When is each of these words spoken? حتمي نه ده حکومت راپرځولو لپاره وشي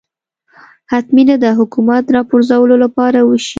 حتمي 0.91 1.23
نه 1.29 1.35
ده 1.43 1.49
حکومت 1.59 2.03
راپرځولو 2.15 2.75
لپاره 2.83 3.19
وشي 3.23 3.49